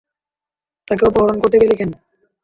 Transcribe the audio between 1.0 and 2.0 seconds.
অপহরণ করতে গেলি কেন?